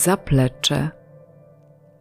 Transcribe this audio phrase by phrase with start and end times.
[0.00, 0.90] zaplecze,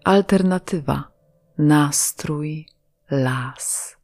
[0.04, 1.12] alternatywa,
[1.58, 2.66] nastrój,
[3.12, 3.99] las.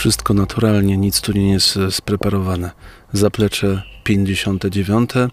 [0.00, 2.70] Wszystko naturalnie, nic tu nie jest e, spreparowane.
[3.12, 5.10] Zaplecze 59.
[5.16, 5.30] E,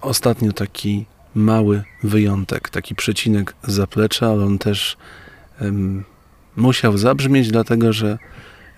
[0.00, 4.96] ostatnio taki mały wyjątek, taki przecinek zaplecza, ale on też
[6.56, 8.18] musiał zabrzmieć, dlatego że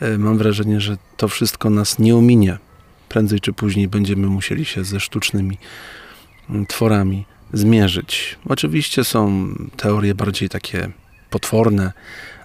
[0.00, 2.58] e, mam wrażenie, że to wszystko nas nie ominie.
[3.08, 5.58] Prędzej czy później będziemy musieli się ze sztucznymi
[6.50, 8.38] mm, tworami zmierzyć.
[8.48, 10.90] Oczywiście są teorie bardziej takie
[11.30, 11.92] potworne,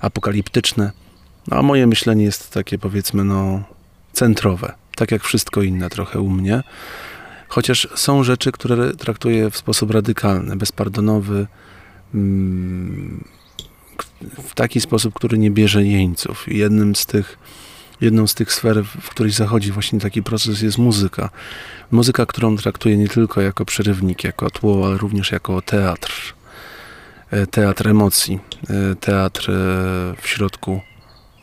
[0.02, 0.92] apokaliptyczne,
[1.52, 3.64] no, a moje myślenie jest takie powiedzmy no
[4.14, 6.64] centrowe, tak jak wszystko inne trochę u mnie.
[7.48, 11.48] Chociaż są rzeczy, które traktuję w sposób radykalny, bezpardonowy,
[12.14, 13.24] mm,
[14.22, 16.46] w taki sposób, który nie bierze jeńców.
[16.48, 17.38] Jednym z tych,
[18.02, 21.30] jedną z tych sfer, w której zachodzi właśnie taki proces jest muzyka.
[21.92, 26.34] Muzyka, którą traktuję nie tylko jako przerywnik, jako tło, ale również jako teatr.
[27.32, 29.54] E, teatr emocji, e, teatr e,
[30.22, 30.82] w środku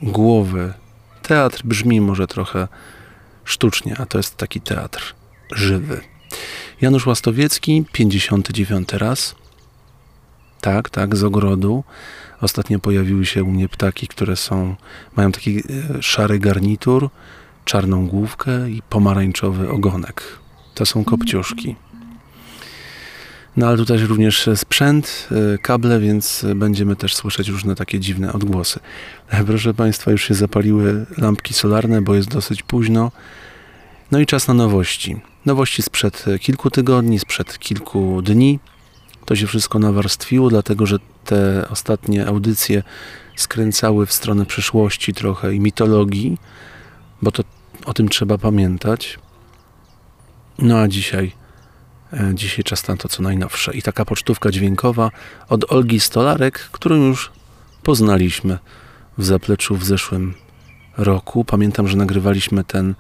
[0.03, 0.73] głowy.
[1.23, 2.69] Teatr brzmi może trochę
[3.45, 5.15] sztucznie, a to jest taki teatr
[5.53, 6.01] żywy.
[6.81, 9.35] Janusz Łastowiecki, 59 raz.
[10.61, 11.85] Tak, tak, z ogrodu.
[12.41, 14.77] Ostatnio pojawiły się u mnie ptaki, które są,
[15.17, 15.63] mają taki e,
[16.03, 17.11] szary garnitur,
[17.65, 20.23] czarną główkę i pomarańczowy ogonek.
[20.75, 21.77] To są kopciuszki.
[23.57, 28.81] No ale tutaj również sprzęt, e, kable, więc będziemy też słyszeć różne takie dziwne odgłosy.
[29.47, 33.13] Proszę Państwa, już się zapaliły lampki solarne, bo jest dosyć późno.
[34.11, 35.17] No i czas na nowości.
[35.47, 38.59] Nowości sprzed kilku tygodni, sprzed kilku dni.
[39.25, 42.83] To się wszystko nawarstwiło, dlatego że te ostatnie audycje
[43.37, 46.39] skręcały w stronę przyszłości trochę i mitologii,
[47.23, 47.43] bo to
[47.85, 49.19] o tym trzeba pamiętać.
[50.59, 51.46] No a dzisiaj, e,
[52.35, 53.75] dzisiaj czas na to, co najnowsze.
[53.75, 55.11] I taka pocztówka dźwiękowa
[55.49, 57.33] od Olgi Stolarek, którą już
[57.83, 58.59] poznaliśmy
[59.19, 60.35] w zapleczu w zeszłym
[60.97, 61.45] roku.
[61.45, 62.95] Pamiętam, że nagrywaliśmy ten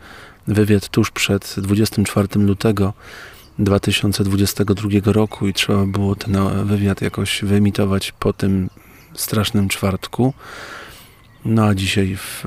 [0.46, 2.92] wywiad tuż przed 24 lutego
[3.58, 6.36] 2022 roku i trzeba było ten
[6.66, 8.70] wywiad jakoś wyemitować po tym
[9.14, 10.34] strasznym czwartku.
[11.44, 12.44] No a dzisiaj w,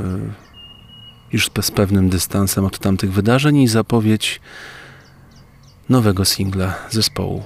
[1.33, 4.41] już z pewnym dystansem od tamtych wydarzeń i zapowiedź
[5.89, 7.43] nowego singla zespołu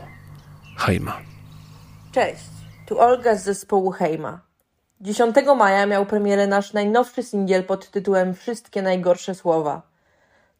[0.78, 1.18] Heima.
[2.12, 2.44] Cześć,
[2.88, 4.40] tu Olga z zespołu Heima.
[5.01, 9.81] 10 maja miał premierę nasz najnowszy singiel pod tytułem Wszystkie najgorsze słowa.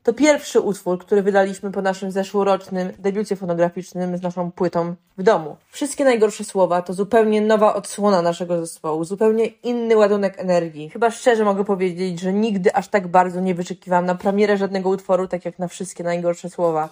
[0.04, 5.56] To pierwszy utwór, który wydaliśmy po naszym zeszłorocznym debiucie fonograficznym z naszą płytą w domu.
[5.72, 10.90] Wszystkie najgorsze słowa to zupełnie nowa odsłona naszego zespołu, zupełnie inny ładunek energii.
[10.90, 15.28] Chyba szczerze mogę powiedzieć, że nigdy aż tak bardzo nie wyczekiwałam na premierę żadnego utworu,
[15.28, 16.90] tak jak na wszystkie najgorsze słowa.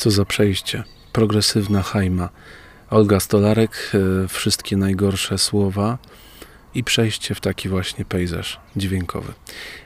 [0.00, 0.84] Co za przejście.
[1.12, 2.28] Progresywna hajma.
[2.90, 3.92] Olga Stolarek,
[4.24, 5.98] e, wszystkie najgorsze słowa.
[6.74, 9.32] i przejście w taki właśnie pejzaż dźwiękowy.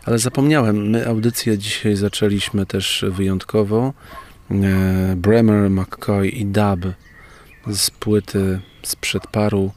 [0.04, 3.92] Ale zapomniałem, my audycję dzisiaj zaczęliśmy też wyjątkowo.
[4.50, 6.80] E, Bremer, McCoy i Dub
[7.70, 9.72] z płyty sprzed paru,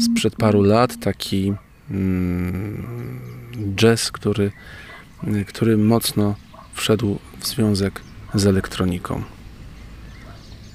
[0.00, 1.52] sprzed paru lat, taki
[1.90, 3.20] mm,
[3.76, 4.52] jazz, który,
[5.46, 6.34] który mocno
[6.74, 8.00] wszedł w związek
[8.34, 9.22] z elektroniką.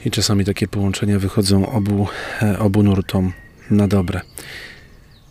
[0.08, 2.08] I czasami takie połączenia wychodzą obu,
[2.42, 3.34] e, obu nurtom
[3.72, 4.22] na dobre.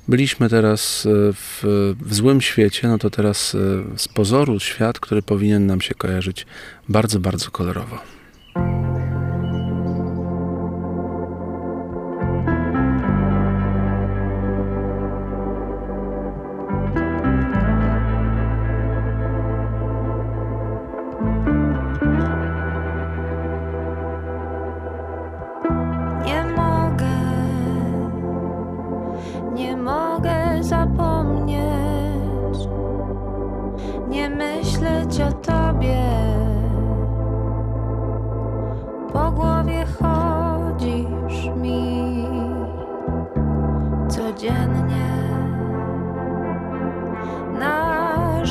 [0.09, 1.63] Byliśmy teraz e, w,
[2.01, 3.59] w, złym świecie, no to teraz e,
[3.99, 6.47] z pozoru świat, który powinien nam się kojarzyć
[6.89, 8.16] bardzo, bardzo kolorowo.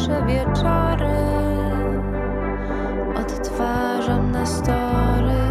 [0.05, 1.15] dłuższe wieczory
[3.15, 5.45] odtwarzam na story.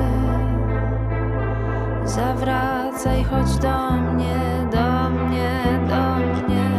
[2.05, 4.37] Zawracaj, choć do mnie,
[4.73, 6.71] do mnie, do mnie.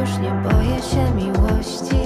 [0.00, 1.97] Już nie boję się miłości.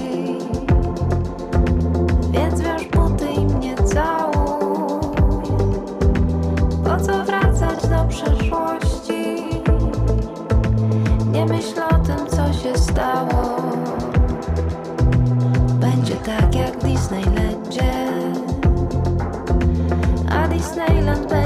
[21.03, 21.42] Island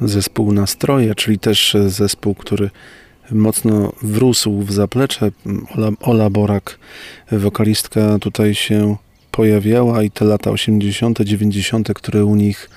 [0.00, 2.70] zespół Nastroje, czyli też zespół, który
[3.30, 5.30] mocno wrósł w zaplecze.
[5.76, 6.78] Ola, Ola Borak,
[7.32, 8.96] wokalistka tutaj się
[9.30, 12.70] pojawiała i te lata 80., 90., które u nich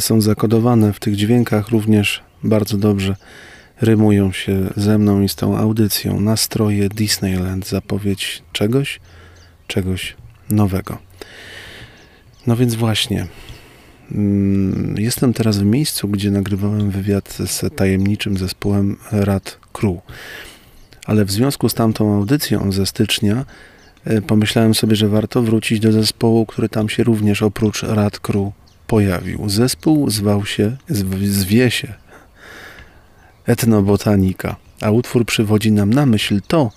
[0.00, 3.16] są zakodowane w tych dźwiękach, również bardzo dobrze
[3.80, 6.20] rymują się ze mną i z tą audycją.
[6.20, 9.00] Nastroje Disneyland, zapowiedź czegoś,
[9.66, 10.16] czegoś
[10.50, 10.98] nowego.
[12.46, 13.26] No więc właśnie.
[14.12, 19.96] Mm, jestem teraz w miejscu, gdzie nagrywałem wywiad z tajemniczym zespołem Rad Crew.
[21.04, 23.44] Ale w związku z tamtą audycją ze stycznia
[24.04, 28.52] e, pomyślałem sobie, że warto wrócić do zespołu, który tam się również oprócz Rad Crew
[28.86, 29.48] pojawił.
[29.48, 30.76] Zespół zwał się,
[31.20, 31.94] zwie się
[33.46, 36.70] Etnobotanika, a utwór przywodzi nam na myśl to,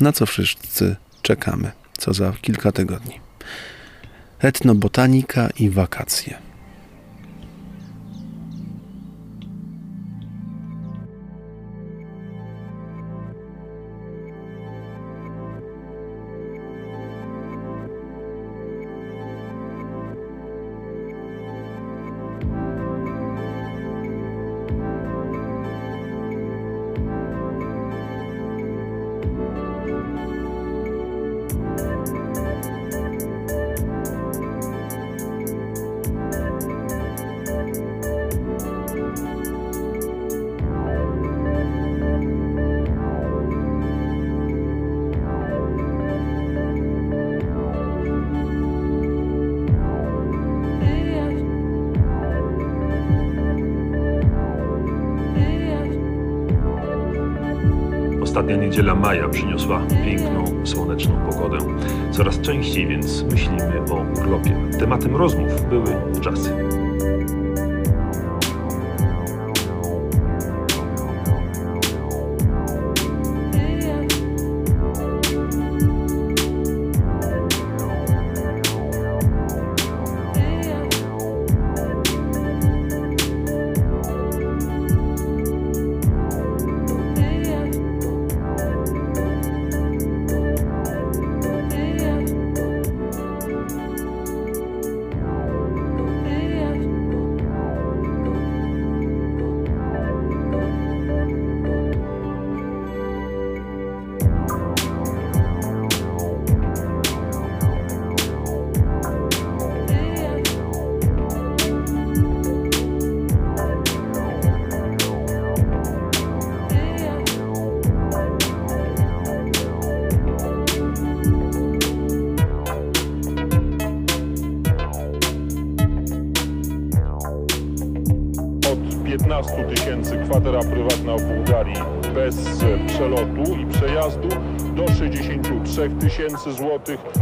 [0.00, 3.20] na co wszyscy czekamy, co za kilka tygodni.
[4.40, 6.47] Etnobotanika i wakacje.
[58.28, 61.58] Ostatnia niedziela maja przyniosła piękną, słoneczną pogodę.
[62.10, 64.56] Coraz częściej więc myślimy o urlopie.
[64.78, 66.54] Tematem rozmów były czasy.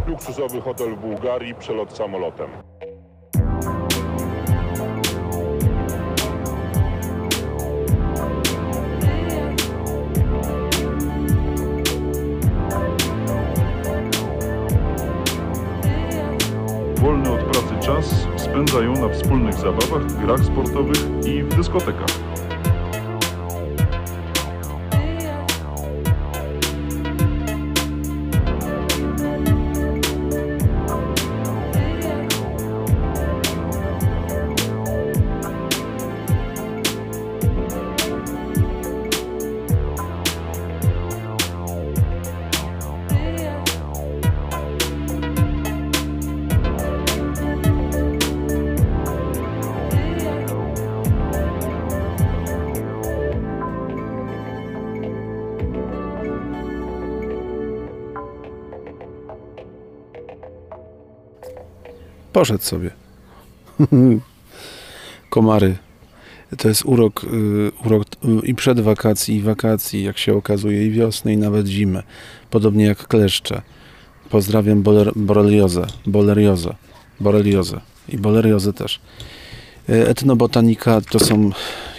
[0.07, 2.51] Luksusowy hotel w Bułgarii, przelot samolotem.
[16.97, 22.26] Wolny od pracy czas spędzają na wspólnych zabawach, grach sportowych i w dyskotekach.
[62.37, 62.91] Poszedł sobie.
[65.31, 65.77] Komary.
[66.59, 68.05] To jest urok, y, urok
[68.43, 72.03] y, i przed wakacji, i wakacji, jak się okazuje, i wiosny, i nawet zimy.
[72.51, 73.63] Podobnie jak kleszcze.
[74.31, 76.75] Pozdrawiam boler, boreliozę, boleriozę,
[77.21, 79.01] boreliozę i boleriozę też.
[79.89, 81.51] Y, Etnobotanika to są,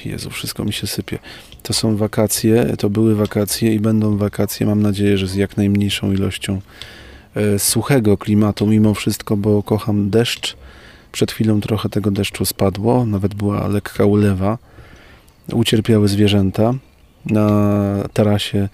[0.05, 1.19] Jezu, wszystko mi się sypie.
[1.63, 6.11] To są wakacje, to były wakacje i będą wakacje, mam nadzieję, że z jak najmniejszą
[6.11, 6.61] ilością e,
[7.57, 10.57] suchego klimatu mimo wszystko, bo kocham deszcz.
[11.11, 14.57] Przed chwilą trochę tego deszczu spadło, nawet była lekka ulewa.
[15.53, 16.73] Ucierpiały zwierzęta.
[17.25, 17.49] Na
[18.13, 18.69] tarasie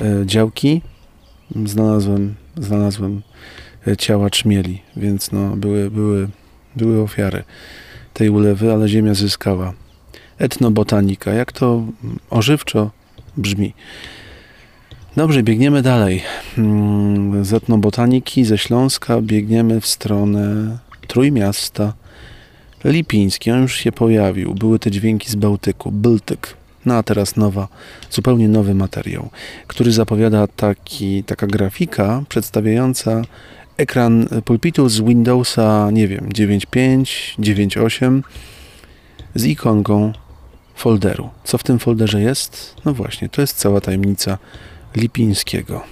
[0.00, 0.82] e, działki
[1.66, 3.22] znalazłem, znalazłem
[3.86, 6.28] e, ciała czmieli, więc no, były, były,
[6.76, 7.44] były ofiary
[8.14, 9.72] tej ulewy, ale ziemia zyskała.
[10.38, 11.32] etnobotanika.
[11.32, 11.84] Jak to
[12.30, 12.90] ożywczo
[13.36, 13.74] brzmi.
[15.16, 16.22] Dobrze, biegniemy dalej.
[16.58, 21.92] Mm, Z etnobotaniki ze Śląska biegniemy w stronę Trójmiasta.
[22.84, 24.54] Lipiński, on już się pojawił.
[24.54, 26.56] Były te dźwięki z Bałtyku, Byltyk.
[26.86, 27.68] No a teraz nowa,
[28.10, 29.30] zupełnie nowy materiał,
[29.66, 33.22] który zapowiada taki, taka grafika przedstawiająca
[33.76, 37.02] ekran pulpitu z Windowsa, nie wiem, 9.5,
[37.38, 38.22] 9.8
[39.34, 40.12] z ikonką
[40.74, 41.30] folderu.
[41.44, 42.74] Co w tym folderze jest?
[42.84, 44.38] No właśnie, to jest cała tajemnica
[44.96, 45.82] Lipińskiego.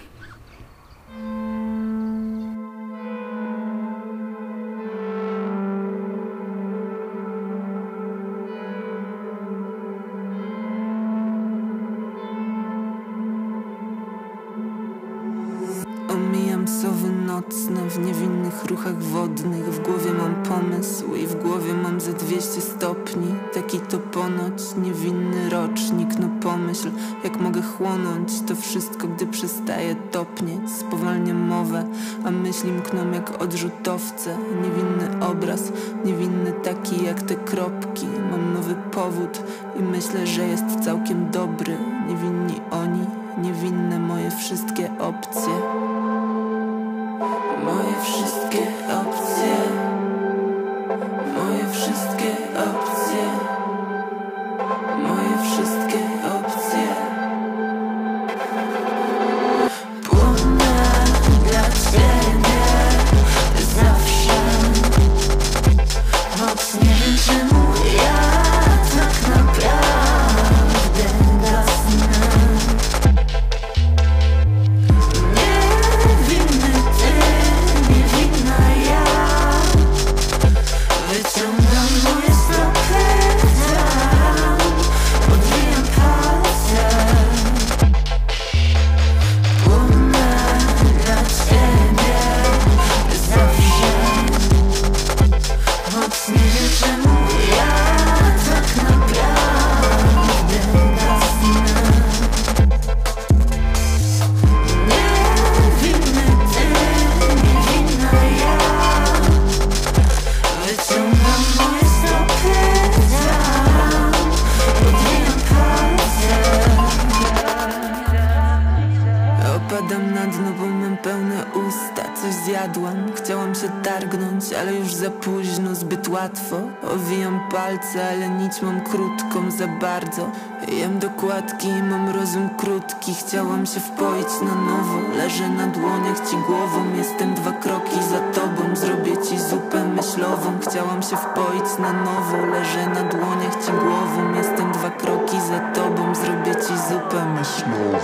[123.29, 126.57] Chciałam się targnąć Ale już za późno, zbyt łatwo.
[126.95, 130.31] Owijam palce, ale nić mam krótką za bardzo.
[130.69, 133.15] Jem dokładki, mam rozum krótki.
[133.15, 135.17] Chciałam się wpoić na nowo.
[135.17, 136.95] Leżę na dłoniach ci głową.
[136.97, 138.77] Jestem dwa kroki za tobą.
[138.77, 140.59] Zrobię ci zupę myślową.
[140.63, 142.47] Chciałam się wpoić na nowo.
[142.47, 144.35] Leżę na dłoniach ci głową.
[144.35, 146.15] Jestem dwa kroki za tobą.
[146.15, 147.99] Zrobię ci zupę myślową.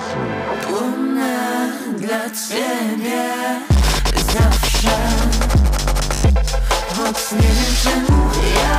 [0.69, 3.74] Płonę dla ciebie
[4.35, 4.89] zawsze
[6.97, 8.79] Choć nie wiem czemu ja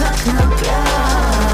[0.00, 1.49] tak naprawdę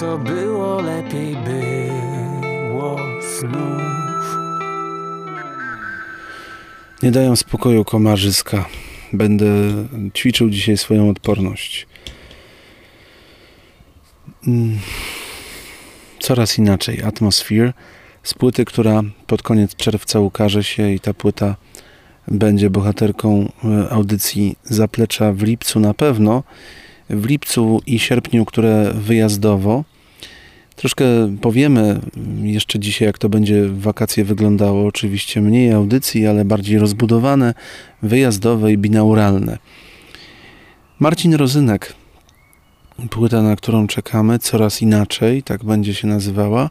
[0.00, 2.96] co było lepiej było
[3.38, 4.36] znów.
[7.02, 8.64] Nie dają spokoju komarzyska.
[9.12, 9.46] Będę
[10.14, 11.86] ćwiczył dzisiaj swoją odporność.
[14.46, 14.78] Mm.
[16.20, 17.02] Coraz inaczej.
[17.02, 17.72] Atmosphere
[18.22, 21.56] z płyty, która pod koniec czerwca ukaże się i ta płyta
[22.28, 26.42] będzie bohaterką e, audycji Zaplecza w lipcu na pewno.
[27.10, 29.84] W lipcu i sierpniu, które wyjazdowo.
[30.76, 31.04] Troszkę
[31.40, 32.00] powiemy
[32.42, 34.86] jeszcze dzisiaj, jak to będzie wakacje wyglądało.
[34.86, 37.54] Oczywiście mniej audycji, ale bardziej rozbudowane,
[38.02, 39.58] wyjazdowe i binauralne.
[40.98, 41.94] Marcin Rozynek,
[43.10, 46.70] płyta, na którą czekamy, coraz inaczej, tak będzie się nazywała.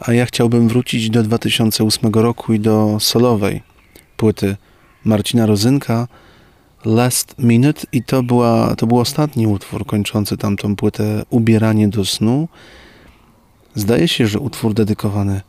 [0.00, 3.62] A ja chciałbym wrócić do 2008 roku i do solowej
[4.16, 4.56] płyty
[5.04, 6.08] Marcina Rozynka
[6.84, 12.48] Last Minute i to, była, to był ostatni utwór kończący tamtą płytę Ubieranie do snu.
[13.74, 15.40] Zdaje się, że utwór dedykowany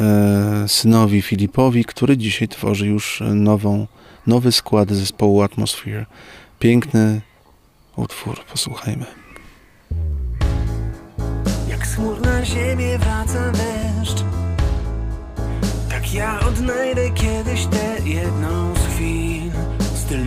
[0.00, 3.86] e, synowi Filipowi, który dzisiaj tworzy już nową,
[4.26, 6.06] nowy skład zespołu Atmosphere.
[6.58, 7.20] Piękny
[7.96, 9.06] utwór, posłuchajmy.
[11.68, 14.24] Jak z chmur na ziemię wraca deszcz
[15.90, 18.83] Tak ja odnajdę kiedyś tę jedną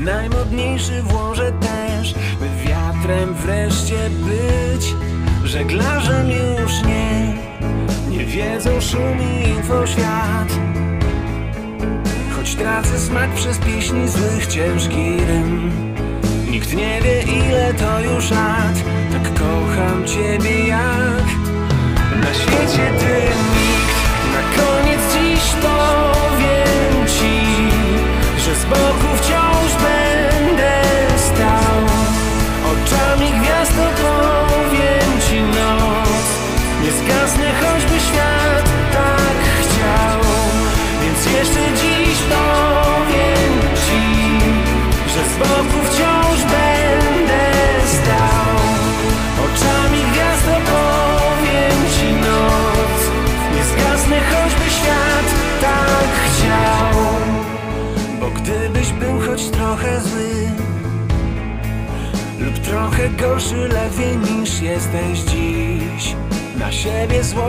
[0.08, 4.96] najmodniejszy włożę też By wiatrem wreszcie być.
[5.44, 7.34] Żeglarzem już nie
[8.10, 10.50] Nie wiedzą szum i infoświat
[12.36, 15.72] Choć tracę smak przez pieśni złych ciężki rym.
[16.52, 18.76] Nikt nie wie ile to już lat.
[19.12, 21.28] Tak kocham ciebie jak
[22.22, 23.22] Na świecie ty
[23.54, 23.98] nikt
[24.34, 27.46] Na koniec dziś powiem ci
[28.46, 29.47] Że z boku wciąż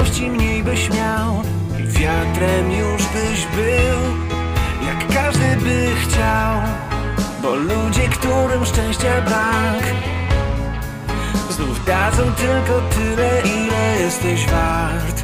[0.08, 1.42] siebie złości mniej byś miał.
[1.78, 4.00] I wiatrem już byś był
[4.86, 6.62] Jak każdy by chciał.
[7.42, 9.84] Bo ludzie, którym szczęścia brak
[11.50, 15.22] Znów dadzą tylko tyle, ile jesteś wart.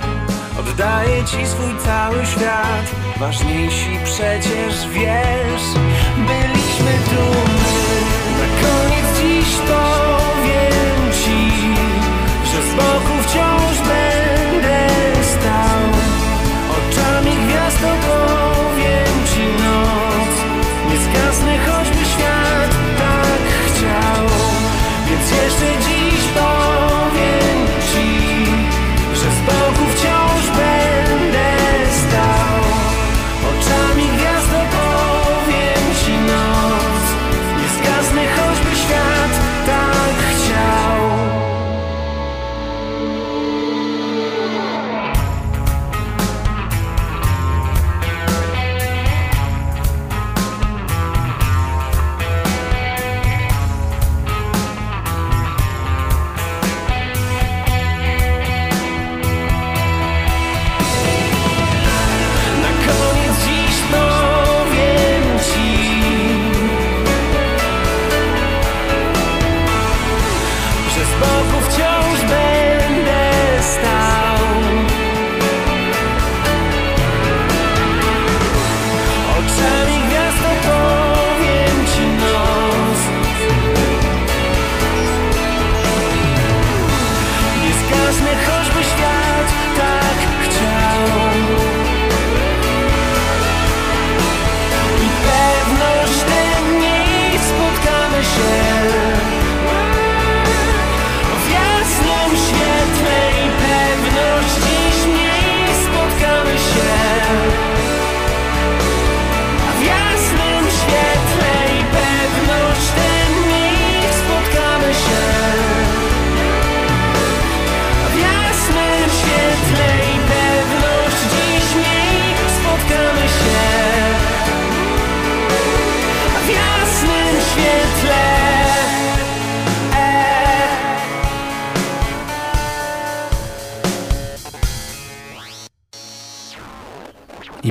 [0.61, 2.87] Oddaję ci swój cały świat.
[3.21, 5.67] Ważniejsi przecież wiesz
[6.17, 7.95] Byliśmy tu my.
[8.41, 11.53] Na koniec dziś powiem ci
[12.51, 13.74] Że z boku wciąż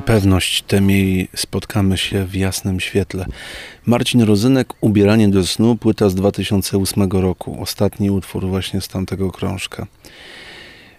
[0.06, 3.26] pewność tem jej spotkamy się w jasnym świetle.
[3.86, 7.62] Marcin Rozynek, Ubieranie do snu, płyta z 2008 roku.
[7.62, 9.88] Ostatni utwór właśnie z tamtego krążka.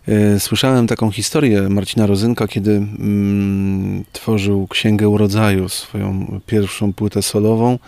[0.08, 7.78] E, słyszałem taką historię Marcina Rozynka, kiedy mm, tworzył Księgę Urodzaju, swoją pierwszą płytę solową.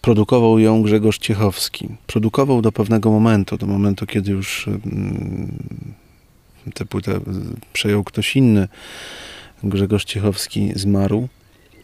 [0.00, 1.88] Produkował ją Grzegorz Ciechowski.
[2.06, 5.58] Produkował do pewnego momentu, do momentu, kiedy już mm,
[6.74, 7.20] tę płytę
[7.72, 8.68] przejął ktoś inny.
[9.64, 11.28] Grzegorz Ciechowski zmarł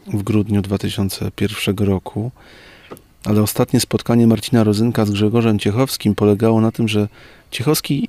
[0.06, 2.30] w grudniu 2001 roku.
[3.24, 7.08] Ale ostatnie spotkanie Marcina Rozynka z Grzegorzem Ciechowskim polegało na tym, że
[7.50, 8.08] Ciechowski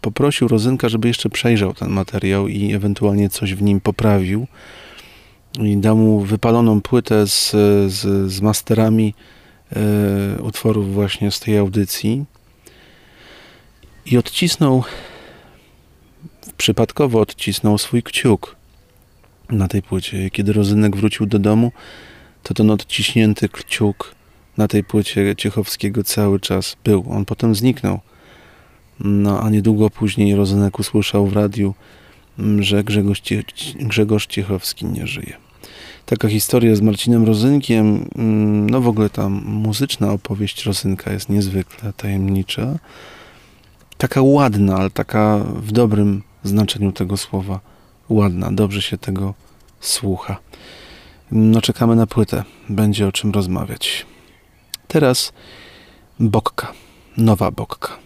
[0.00, 4.46] poprosił Rozynka, żeby jeszcze przejrzał ten materiał i ewentualnie coś w nim poprawił.
[5.60, 7.50] I dał mu wypaloną płytę z,
[7.92, 9.14] z, z masterami
[9.72, 12.24] e, utworów właśnie z tej audycji.
[14.06, 14.84] I odcisnął,
[16.56, 18.61] przypadkowo odcisnął swój kciuk
[19.52, 20.30] na tej płycie.
[20.30, 21.72] Kiedy Rozynek wrócił do domu,
[22.42, 24.14] to ten odciśnięty kciuk
[24.56, 27.04] na tej płycie Ciechowskiego cały czas był.
[27.10, 28.00] On potem zniknął.
[29.00, 31.74] No a niedługo później Rozynek usłyszał w radiu,
[32.38, 33.22] mm, że Grzegorz,
[33.74, 35.36] Grzegorz Ciechowski nie żyje.
[36.06, 41.92] Taka historia z Marcinem Rozynkiem, mm, no w ogóle ta muzyczna opowieść Rozynka jest niezwykle
[41.92, 42.78] tajemnicza.
[43.98, 47.60] Taka ładna, ale taka w dobrym znaczeniu tego słowa
[48.08, 49.34] ładna, dobrze się tego
[49.82, 50.36] słucha.
[51.30, 54.06] No czekamy na płytę, będzie o czym rozmawiać.
[54.88, 55.32] Teraz
[56.20, 56.72] Bokka,
[57.16, 57.98] nowa Bokka.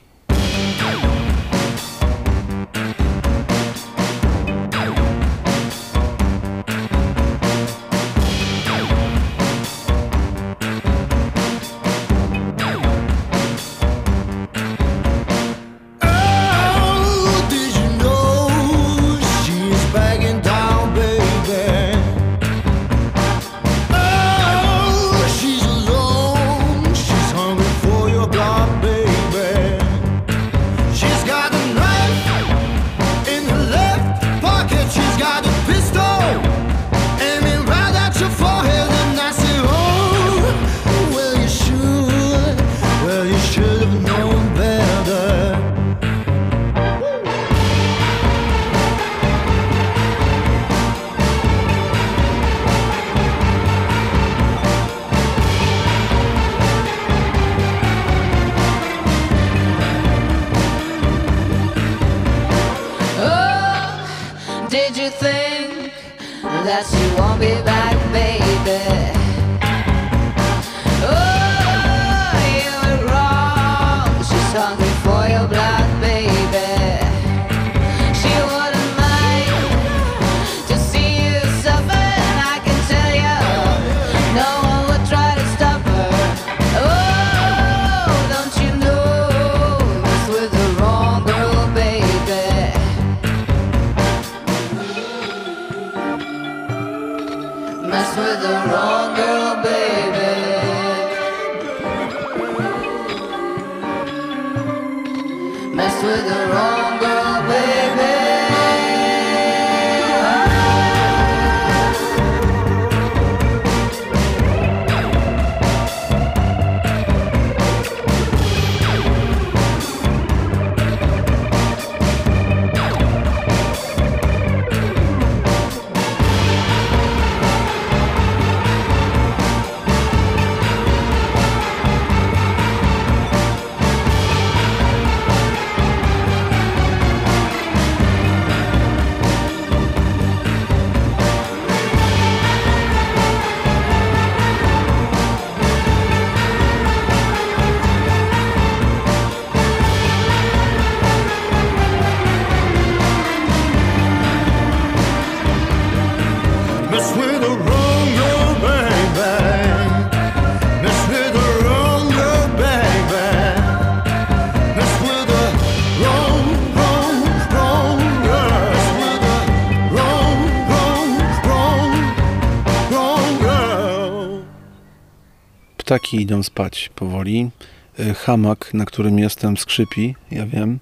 [175.86, 177.50] Ptaki idą spać powoli.
[177.98, 180.78] E, hamak, na którym jestem, skrzypi, ja wiem.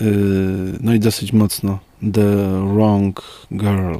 [0.00, 0.04] E,
[0.80, 1.78] no i dosyć mocno.
[2.12, 2.36] The
[2.74, 3.98] Wrong Girl.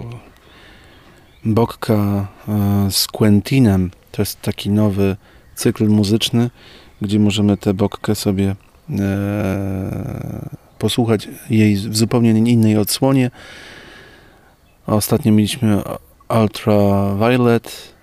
[1.45, 3.91] Bokka e, z Quentinem.
[4.13, 5.17] To jest taki nowy
[5.55, 6.51] cykl muzyczny,
[7.03, 8.57] gdzie możemy tę bokkę sobie
[10.79, 13.31] posłuchać jej w zupełnie innej odsłonie.
[14.87, 15.83] Ostatnio mieliśmy
[16.29, 17.94] Ultraviolet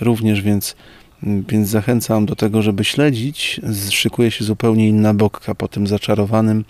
[0.00, 0.76] również, więc,
[1.22, 3.60] więc zachęcam do tego, żeby śledzić.
[3.90, 6.64] Szykuje się zupełnie inna bokka po tym zaczarowanym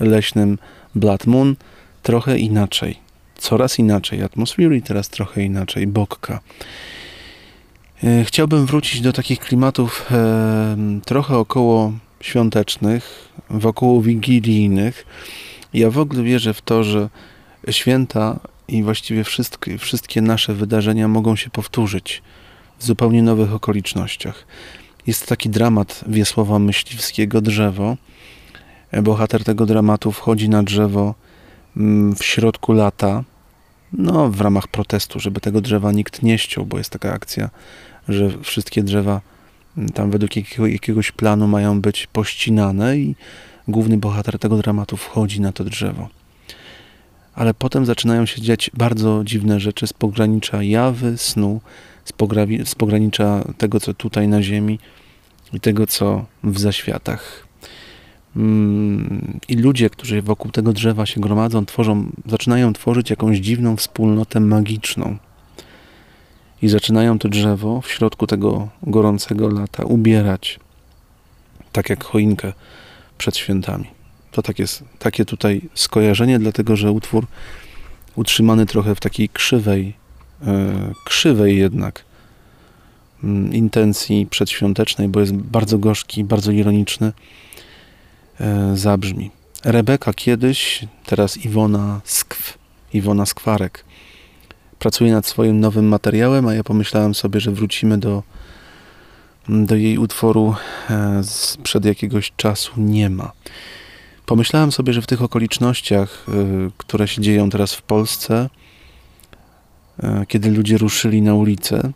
[0.00, 0.58] leśnym
[0.94, 1.56] Blood Moon.
[2.02, 2.96] Trochę inaczej.
[3.38, 4.22] Coraz inaczej.
[4.22, 5.86] Atmosfery teraz trochę inaczej.
[5.86, 6.40] Bokka.
[8.04, 15.06] E, chciałbym wrócić do takich klimatów e, trochę około świątecznych, wokoło wigilijnych.
[15.74, 17.08] Ja w ogóle wierzę w to, że
[17.70, 22.22] święta i właściwie wszystkie, wszystkie nasze wydarzenia mogą się powtórzyć
[22.78, 24.46] w zupełnie nowych okolicznościach.
[25.06, 27.96] Jest taki dramat Wiesława Myśliwskiego Drzewo.
[29.02, 31.14] Bohater tego dramatu wchodzi na drzewo
[31.76, 33.24] mm, w środku lata,
[33.92, 37.50] no w ramach protestu, żeby tego drzewa nikt nie ściął, bo jest taka akcja,
[38.08, 39.20] że wszystkie drzewa
[39.76, 43.14] mm, tam według jakiegoś planu mają być pościnane i
[43.68, 46.08] główny bohater tego dramatu wchodzi na to drzewo.
[47.34, 51.60] Ale potem zaczynają się dziać bardzo dziwne rzeczy z pogranicza jawy, snu,
[52.64, 54.78] z, pogranicza tego, co tutaj na ziemi
[55.52, 57.48] i tego, co w zaświatach.
[58.36, 64.40] Mm, I ludzie, którzy wokół tego drzewa się gromadzą, tworzą, zaczynają tworzyć jakąś dziwną wspólnotę
[64.40, 65.16] magiczną.
[66.62, 70.60] I zaczynają to drzewo w środku tego gorącego lata ubierać,
[71.72, 72.52] tak jak choinkę
[73.18, 73.86] przed świętami.
[74.32, 77.26] To tak jest, takie tutaj skojarzenie, dlatego że utwór
[78.16, 79.94] utrzymany trochę w takiej krzywej,
[81.04, 82.04] krzywej jednak
[83.24, 87.12] mm, intencji przedświątecznej, bo jest bardzo gorzki, bardzo ironiczny,
[88.40, 89.30] e, zabrzmi.
[89.64, 92.58] Rebeka kiedyś, teraz Iwona Skw,
[92.92, 93.84] Iwona Skwarek,
[94.78, 98.22] pracuje nad swoim nowym materiałem, a ja pomyślałem sobie, że wrócimy do,
[99.48, 100.54] do jej utworu
[100.90, 103.32] e, sprzed jakiegoś czasu nie ma.
[104.26, 106.32] Pomyślałem sobie, że w tych okolicznościach, e,
[106.76, 108.67] które się dzieją teraz w Polsce, e,
[110.28, 111.92] kiedy ludzie ruszyli na ulicę,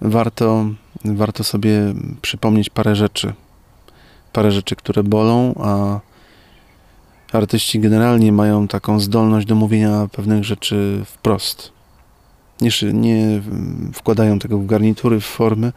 [0.00, 0.66] warto,
[1.04, 3.32] warto sobie przypomnieć parę rzeczy.
[4.32, 6.00] Parę rzeczy, które bolą, a
[7.32, 11.72] artyści generalnie mają taką zdolność do mówienia pewnych rzeczy wprost.
[12.60, 13.42] Nie, nie
[13.92, 15.72] wkładają tego w garnitury, w formy,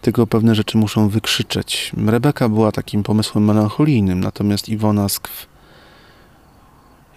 [0.00, 1.92] tylko pewne rzeczy muszą wykrzyczeć.
[2.06, 5.46] Rebeka była takim pomysłem melancholijnym, natomiast Iwona Skw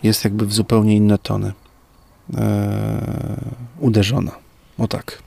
[0.03, 1.53] jest jakby w zupełnie inne tony
[2.33, 2.41] eee,
[3.79, 4.31] uderzona.
[4.77, 5.23] O tak.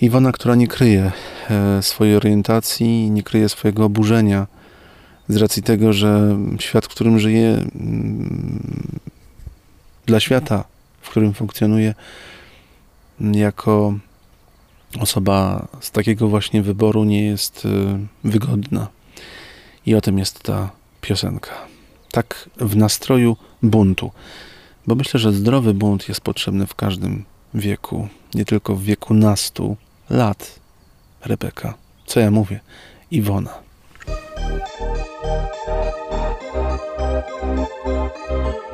[0.00, 1.12] Iwona, która nie kryje
[1.50, 4.46] e, swojej orientacji, nie kryje swojego oburzenia
[5.28, 8.98] z racji tego, że świat, w którym żyje, mm,
[10.06, 10.64] dla świata,
[11.00, 11.94] w którym funkcjonuje,
[13.20, 13.94] jako
[15.00, 17.68] osoba z takiego właśnie wyboru nie jest y,
[18.24, 18.88] wygodna.
[19.86, 21.50] I o tym jest ta piosenka.
[22.10, 24.10] Tak w nastroju buntu.
[24.86, 27.24] Bo myślę, że zdrowy bunt jest potrzebny w każdym
[27.54, 29.76] wieku, nie tylko w wieku nastu
[30.10, 30.60] lat.
[31.24, 31.74] Rebeka,
[32.06, 32.60] co ja mówię?
[33.10, 33.66] Iwona.
[38.28, 38.65] Thank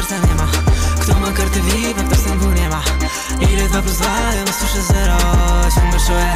[0.00, 0.46] serca nie ma.
[1.00, 2.82] Kto ma karty VIP, a kto stambu nie ma?
[3.40, 5.16] Ile 2 plus 2, ja słyszę 0
[5.74, 6.34] Ciągle czuję,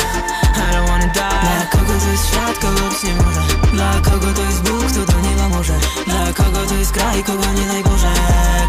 [0.55, 1.29] I don't wanna die.
[1.43, 3.41] Dla kogo to jest świat, kogo być nie może?
[3.73, 5.75] Dla kogo to jest Bóg, kto do nieba może?
[6.07, 8.13] Dla kogo to jest kraj, kogo nie daj Boże?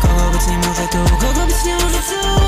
[0.02, 2.00] Kogo być nie może tu, kogo być nie może?
[2.00, 2.45] Tu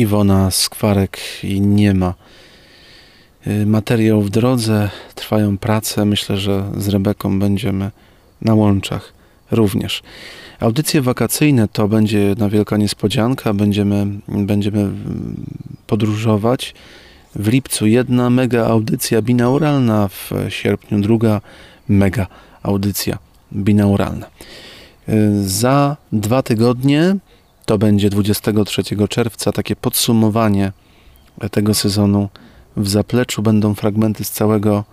[0.00, 2.14] Iwona Skwarek i nie ma.
[3.46, 6.04] Y, Materiał w drodze, trwają prace.
[6.04, 7.90] Myślę, że z Rebeką będziemy
[8.42, 9.12] na łączach
[9.50, 10.02] również.
[10.60, 13.54] Audycje wakacyjne to będzie jedna wielka niespodzianka.
[13.54, 15.46] Będziemy, będziemy mm,
[15.86, 16.74] podróżować.
[17.34, 21.40] W lipcu jedna mega audycja binauralna, w sierpniu druga
[21.88, 22.26] mega
[22.62, 23.18] audycja
[23.52, 24.26] binauralna.
[25.08, 27.16] Y, Za dwa tygodnie
[27.70, 30.72] to będzie 23 czerwca takie podsumowanie
[31.50, 32.28] tego sezonu
[32.76, 33.42] w zapleczu.
[33.42, 34.84] Będą fragmenty z całego,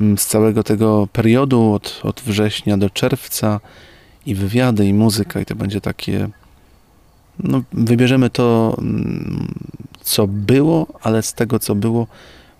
[0.00, 3.60] mm, z całego tego periodu od, od września do czerwca
[4.26, 6.28] i wywiady, i muzyka, i to będzie takie.
[7.38, 9.54] No, wybierzemy to, mm,
[10.00, 12.06] co było, ale z tego, co było,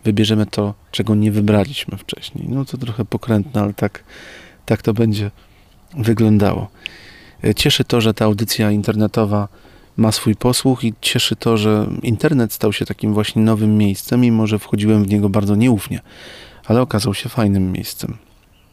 [0.05, 2.49] wybierzemy to, czego nie wybraliśmy wcześniej.
[2.49, 4.05] No to trochę pokrętne, ale tak,
[4.67, 5.31] tak to będzie
[5.97, 6.69] wyglądało.
[7.57, 9.49] Cieszy to, że ta audycja internetowa
[9.97, 14.47] ma swój posłuch i cieszy to, że internet stał się takim właśnie nowym miejscem, mimo
[14.47, 16.01] że wchodziłem w niego bardzo nieufnie,
[16.67, 18.17] ale okazał się fajnym miejscem.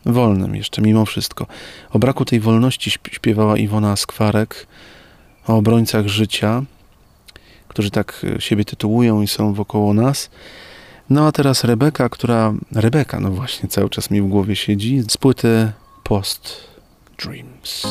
[0.05, 1.47] Wolnym jeszcze, mimo wszystko.
[1.91, 4.68] O braku tej wolności śp- śpiewała Iwona Skwarek,
[5.47, 6.63] o obrońcach życia,
[7.68, 10.30] którzy tak e, siebie tytułują i są wokoło nas.
[11.09, 12.53] No a teraz Rebeka, która...
[12.72, 15.72] Rebeka, no właśnie, cały czas mi w głowie siedzi, z płyty
[16.03, 16.68] Post
[17.18, 17.84] Dreams.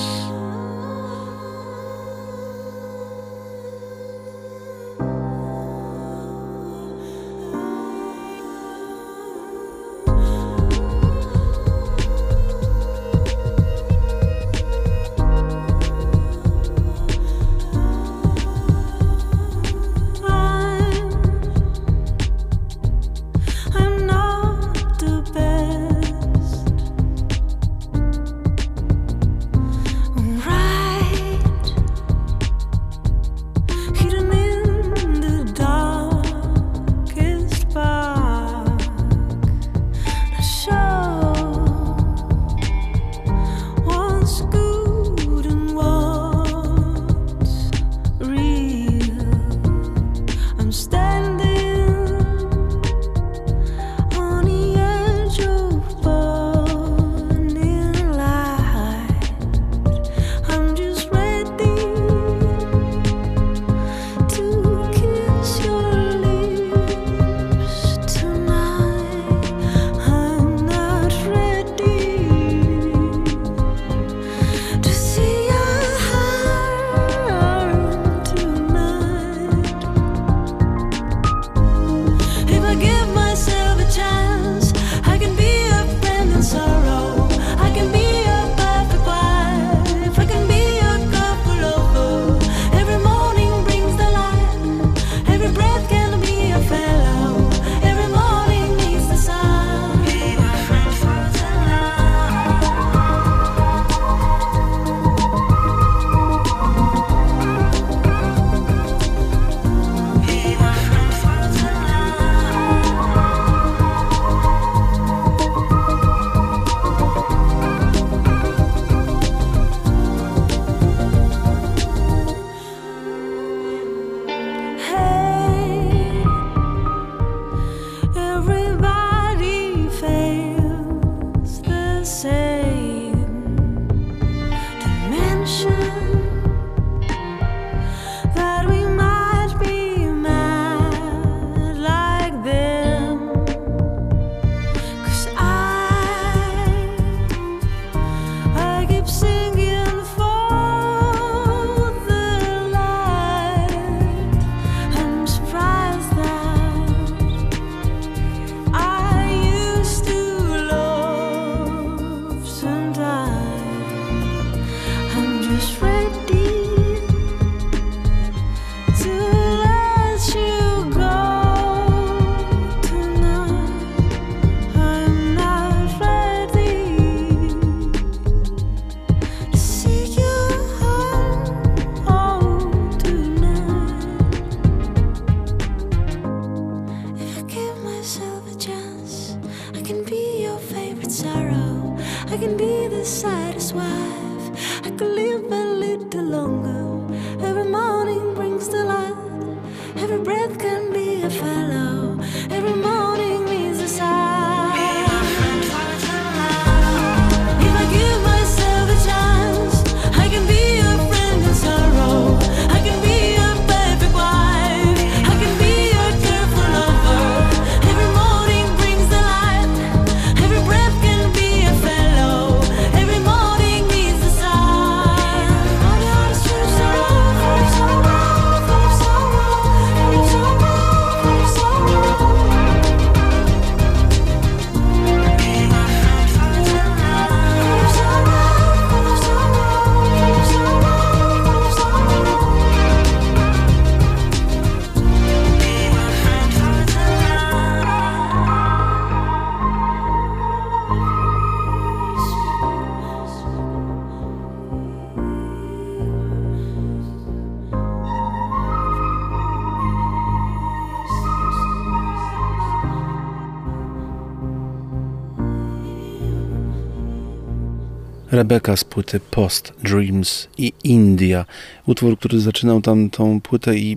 [268.36, 271.44] Rebeka z płyty Post Dreams i India.
[271.86, 273.96] Utwór, który zaczynał tam tą płytę i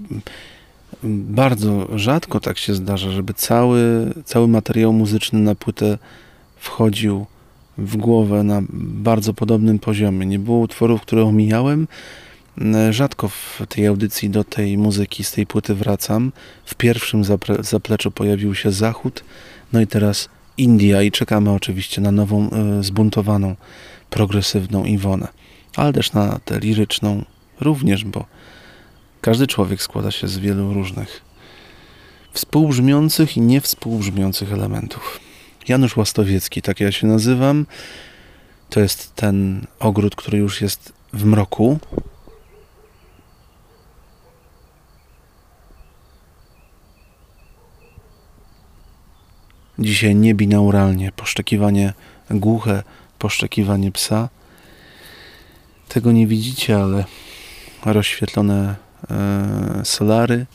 [1.03, 5.97] bardzo rzadko tak się zdarza, żeby cały, cały materiał muzyczny na płytę
[6.55, 7.25] wchodził
[7.77, 10.25] w głowę na bardzo podobnym poziomie.
[10.25, 11.87] Nie było utworów, które omijałem.
[12.89, 16.31] Rzadko w tej audycji do tej muzyki z tej płyty wracam.
[16.65, 17.23] W pierwszym
[17.59, 19.23] zapleczu pojawił się Zachód,
[19.73, 23.55] no i teraz India i czekamy oczywiście na nową, e, zbuntowaną,
[24.09, 25.27] progresywną Iwonę,
[25.75, 27.25] ale też na tę liryczną
[27.61, 28.25] również, bo
[29.21, 31.29] każdy człowiek składa się z wielu różnych
[32.33, 35.19] współbrzmiących i niewspółbrzmiących elementów.
[35.67, 37.65] Janusz Łastowiecki, tak ja się nazywam.
[38.69, 41.79] To jest ten ogród, który już jest w mroku.
[49.79, 51.93] Dzisiaj niebinauralnie, poszczekiwanie
[52.31, 52.83] głuche,
[53.19, 54.29] poszczekiwanie psa.
[55.89, 57.05] Tego nie widzicie, ale
[57.85, 58.75] rozświetlone
[59.11, 60.45] e, solary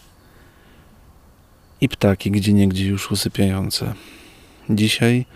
[1.81, 3.95] i ptaki gdzie niegdzie już usypiające.
[4.71, 5.27] Dzisiaj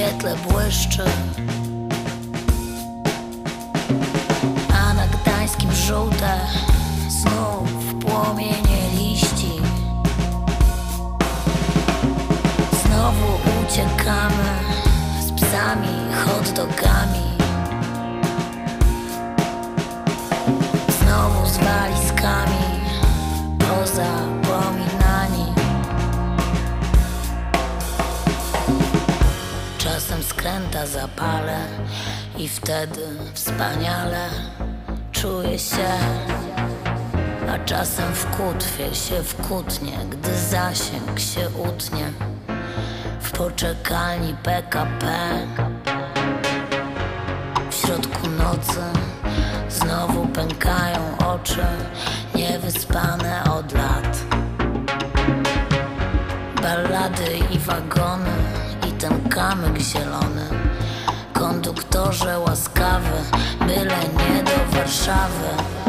[0.07, 1.03] Świetle błyszczy.
[4.73, 6.39] A na gdańskim żółte
[7.09, 9.51] Znów płomienie liści.
[12.85, 13.25] Znowu
[13.63, 14.49] uciekamy
[15.27, 17.27] z psami, hot dogami.
[21.01, 21.57] Znowu z
[30.47, 31.57] Skręta zapalę
[32.37, 33.01] i wtedy
[33.33, 34.29] wspaniale
[35.11, 35.89] czuję się
[37.53, 42.11] a czasem w kutwie się wkutnie, gdy zasięg się utnie
[43.21, 45.07] w poczekalni PKP.
[47.69, 48.81] W środku nocy
[49.69, 51.65] znowu pękają oczy,
[52.35, 54.17] niewyspane od lat.
[56.61, 58.46] Ballady i wagony
[58.99, 60.49] ten kamyk zielony.
[61.33, 63.21] Konduktorze łaskawy,
[63.59, 65.86] byle nie do Warszawy.